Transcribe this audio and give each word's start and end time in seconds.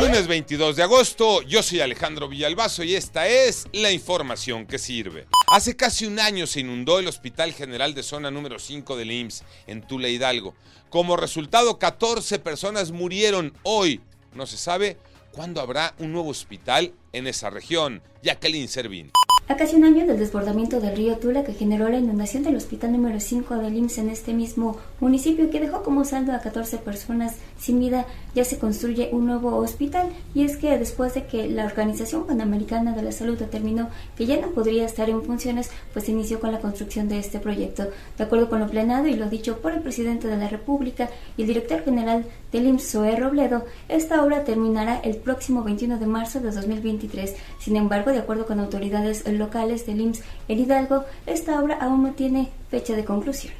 Lunes 0.00 0.26
22 0.26 0.76
de 0.76 0.82
agosto, 0.82 1.42
yo 1.42 1.62
soy 1.62 1.80
Alejandro 1.80 2.28
Villalbazo 2.28 2.82
y 2.82 2.96
esta 2.96 3.28
es 3.28 3.66
la 3.72 3.92
información 3.92 4.66
que 4.66 4.78
sirve. 4.78 5.26
Hace 5.46 5.76
casi 5.76 6.04
un 6.04 6.18
año 6.18 6.46
se 6.46 6.60
inundó 6.60 6.98
el 6.98 7.06
Hospital 7.06 7.52
General 7.52 7.94
de 7.94 8.02
Zona 8.02 8.30
número 8.30 8.58
5 8.58 8.96
del 8.96 9.12
IMSS 9.12 9.44
en 9.68 9.86
Tula 9.86 10.08
Hidalgo. 10.08 10.54
Como 10.90 11.16
resultado, 11.16 11.78
14 11.78 12.40
personas 12.40 12.90
murieron. 12.90 13.54
Hoy 13.62 14.00
no 14.34 14.46
se 14.46 14.56
sabe 14.56 14.98
cuándo 15.30 15.60
habrá 15.60 15.94
un 15.98 16.12
nuevo 16.12 16.30
hospital 16.30 16.92
en 17.12 17.26
esa 17.28 17.50
región. 17.50 18.02
Jacqueline 18.22 18.68
Servín. 18.68 19.12
A 19.46 19.56
casi 19.56 19.76
un 19.76 19.84
año 19.84 20.06
del 20.06 20.18
desbordamiento 20.18 20.80
del 20.80 20.96
río 20.96 21.18
Tula 21.18 21.44
que 21.44 21.52
generó 21.52 21.90
la 21.90 21.98
inundación 21.98 22.44
del 22.44 22.56
hospital 22.56 22.92
número 22.92 23.20
5 23.20 23.56
del 23.56 23.76
IMSS 23.76 23.98
en 23.98 24.08
este 24.08 24.32
mismo 24.32 24.78
municipio 25.00 25.50
que 25.50 25.60
dejó 25.60 25.82
como 25.82 26.06
saldo 26.06 26.32
a 26.32 26.38
14 26.38 26.78
personas 26.78 27.36
sin 27.58 27.78
vida, 27.78 28.06
ya 28.34 28.42
se 28.46 28.58
construye 28.58 29.10
un 29.12 29.26
nuevo 29.26 29.56
hospital 29.56 30.08
y 30.34 30.44
es 30.44 30.56
que 30.56 30.78
después 30.78 31.12
de 31.12 31.26
que 31.26 31.46
la 31.46 31.66
Organización 31.66 32.26
Panamericana 32.26 32.92
de 32.92 33.02
la 33.02 33.12
Salud 33.12 33.38
determinó 33.38 33.90
que 34.16 34.24
ya 34.24 34.40
no 34.40 34.48
podría 34.52 34.86
estar 34.86 35.10
en 35.10 35.22
funciones, 35.22 35.70
pues 35.92 36.08
inició 36.08 36.40
con 36.40 36.50
la 36.50 36.60
construcción 36.60 37.10
de 37.10 37.18
este 37.18 37.38
proyecto. 37.38 37.88
De 38.16 38.24
acuerdo 38.24 38.48
con 38.48 38.60
lo 38.60 38.66
plenado 38.66 39.08
y 39.08 39.14
lo 39.14 39.28
dicho 39.28 39.58
por 39.58 39.72
el 39.72 39.82
presidente 39.82 40.26
de 40.26 40.38
la 40.38 40.48
República 40.48 41.10
y 41.36 41.42
el 41.42 41.48
director 41.48 41.84
general 41.84 42.24
del 42.50 42.66
IMSS, 42.66 42.92
Zoé 42.92 43.16
Robledo, 43.16 43.66
esta 43.90 44.24
obra 44.24 44.44
terminará 44.44 45.00
el 45.00 45.16
próximo 45.16 45.62
21 45.64 45.98
de 45.98 46.06
marzo 46.06 46.40
de 46.40 46.50
2023. 46.50 47.34
Sin 47.58 47.76
embargo, 47.76 48.10
de 48.10 48.20
acuerdo 48.20 48.46
con 48.46 48.58
autoridades 48.58 49.33
locales 49.38 49.86
del 49.86 50.00
IMSS 50.00 50.22
en 50.48 50.60
Hidalgo, 50.60 51.04
esta 51.26 51.60
obra 51.60 51.78
aún 51.80 52.02
no 52.02 52.12
tiene 52.12 52.50
fecha 52.70 52.94
de 52.94 53.04
conclusión. 53.04 53.52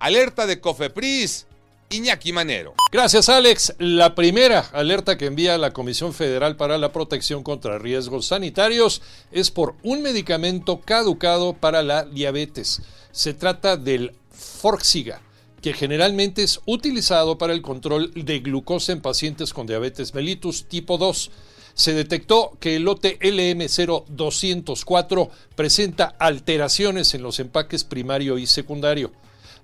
Alerta 0.00 0.46
de 0.46 0.60
Cofepris. 0.60 1.46
Iñaki 1.90 2.32
Manero. 2.32 2.74
Gracias, 2.90 3.28
Alex. 3.28 3.74
La 3.78 4.14
primera 4.14 4.60
alerta 4.72 5.16
que 5.16 5.26
envía 5.26 5.58
la 5.58 5.72
Comisión 5.72 6.12
Federal 6.12 6.56
para 6.56 6.78
la 6.78 6.92
Protección 6.92 7.42
contra 7.42 7.78
Riesgos 7.78 8.26
Sanitarios 8.26 9.02
es 9.30 9.50
por 9.50 9.74
un 9.82 10.02
medicamento 10.02 10.80
caducado 10.80 11.52
para 11.54 11.82
la 11.82 12.04
diabetes. 12.04 12.82
Se 13.12 13.34
trata 13.34 13.76
del 13.76 14.12
Forxiga, 14.30 15.20
que 15.62 15.72
generalmente 15.72 16.42
es 16.42 16.60
utilizado 16.66 17.38
para 17.38 17.52
el 17.52 17.62
control 17.62 18.12
de 18.14 18.40
glucosa 18.40 18.92
en 18.92 19.00
pacientes 19.00 19.52
con 19.52 19.66
diabetes 19.66 20.14
mellitus 20.14 20.66
tipo 20.66 20.98
2 20.98 21.30
se 21.74 21.92
detectó 21.92 22.56
que 22.60 22.76
el 22.76 22.84
lote 22.84 23.18
LM0204 23.18 25.28
presenta 25.54 26.14
alteraciones 26.18 27.14
en 27.14 27.22
los 27.22 27.40
empaques 27.40 27.84
primario 27.84 28.38
y 28.38 28.46
secundario. 28.46 29.12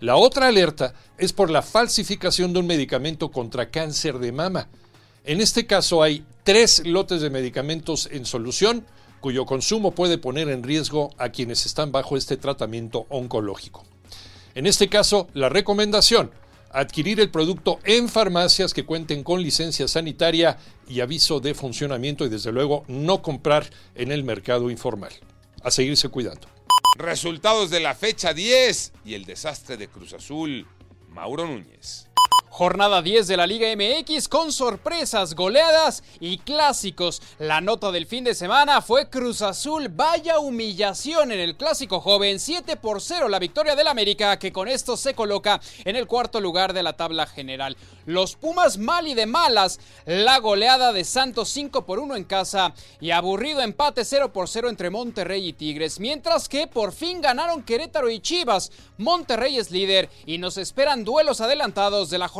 La 0.00 0.16
otra 0.16 0.48
alerta 0.48 0.94
es 1.18 1.32
por 1.32 1.50
la 1.50 1.62
falsificación 1.62 2.52
de 2.52 2.60
un 2.60 2.66
medicamento 2.66 3.30
contra 3.30 3.70
cáncer 3.70 4.18
de 4.18 4.32
mama. 4.32 4.68
En 5.24 5.40
este 5.40 5.66
caso 5.66 6.02
hay 6.02 6.24
tres 6.42 6.86
lotes 6.86 7.20
de 7.20 7.30
medicamentos 7.30 8.08
en 8.10 8.24
solución 8.24 8.84
cuyo 9.20 9.44
consumo 9.44 9.92
puede 9.92 10.18
poner 10.18 10.48
en 10.48 10.62
riesgo 10.62 11.10
a 11.18 11.28
quienes 11.28 11.66
están 11.66 11.92
bajo 11.92 12.16
este 12.16 12.36
tratamiento 12.36 13.06
oncológico. 13.10 13.84
En 14.54 14.66
este 14.66 14.88
caso, 14.88 15.28
la 15.34 15.48
recomendación 15.48 16.30
adquirir 16.70 17.20
el 17.20 17.30
producto 17.30 17.80
en 17.84 18.08
farmacias 18.08 18.72
que 18.74 18.84
cuenten 18.84 19.22
con 19.22 19.42
licencia 19.42 19.88
sanitaria 19.88 20.58
y 20.88 21.00
aviso 21.00 21.40
de 21.40 21.54
funcionamiento 21.54 22.24
y 22.24 22.28
desde 22.28 22.52
luego 22.52 22.84
no 22.88 23.22
comprar 23.22 23.68
en 23.94 24.12
el 24.12 24.24
mercado 24.24 24.70
informal. 24.70 25.12
A 25.62 25.70
seguirse 25.70 26.08
cuidando. 26.08 26.48
Resultados 26.96 27.70
de 27.70 27.80
la 27.80 27.94
fecha 27.94 28.34
10 28.34 28.92
y 29.04 29.14
el 29.14 29.24
desastre 29.24 29.76
de 29.76 29.88
Cruz 29.88 30.12
Azul. 30.12 30.66
Mauro 31.08 31.46
Núñez. 31.46 32.09
Jornada 32.52 33.00
10 33.00 33.28
de 33.28 33.36
la 33.36 33.46
Liga 33.46 33.68
MX 33.76 34.26
con 34.26 34.50
sorpresas, 34.50 35.36
goleadas 35.36 36.02
y 36.18 36.38
clásicos. 36.38 37.22
La 37.38 37.60
nota 37.60 37.92
del 37.92 38.06
fin 38.06 38.24
de 38.24 38.34
semana 38.34 38.82
fue 38.82 39.08
Cruz 39.08 39.40
Azul. 39.40 39.88
Vaya 39.88 40.40
humillación 40.40 41.30
en 41.30 41.38
el 41.38 41.56
clásico 41.56 42.00
joven. 42.00 42.40
7 42.40 42.76
por 42.76 43.00
0 43.00 43.28
la 43.28 43.38
victoria 43.38 43.76
del 43.76 43.86
América 43.86 44.36
que 44.40 44.52
con 44.52 44.66
esto 44.66 44.96
se 44.96 45.14
coloca 45.14 45.60
en 45.84 45.94
el 45.94 46.08
cuarto 46.08 46.40
lugar 46.40 46.72
de 46.72 46.82
la 46.82 46.94
tabla 46.94 47.26
general. 47.26 47.76
Los 48.04 48.34
Pumas 48.34 48.78
mal 48.78 49.06
y 49.06 49.14
de 49.14 49.26
malas. 49.26 49.78
La 50.04 50.38
goleada 50.40 50.92
de 50.92 51.04
Santos 51.04 51.50
5 51.50 51.86
por 51.86 52.00
1 52.00 52.16
en 52.16 52.24
casa 52.24 52.74
y 53.00 53.12
aburrido 53.12 53.60
empate 53.60 54.04
0 54.04 54.32
por 54.32 54.48
0 54.48 54.68
entre 54.68 54.90
Monterrey 54.90 55.48
y 55.48 55.52
Tigres. 55.52 56.00
Mientras 56.00 56.48
que 56.48 56.66
por 56.66 56.90
fin 56.90 57.20
ganaron 57.20 57.62
Querétaro 57.62 58.10
y 58.10 58.18
Chivas. 58.18 58.72
Monterrey 58.98 59.56
es 59.56 59.70
líder 59.70 60.10
y 60.26 60.38
nos 60.38 60.58
esperan 60.58 61.04
duelos 61.04 61.40
adelantados 61.40 62.10
de 62.10 62.18
la 62.18 62.26
jornada 62.26 62.39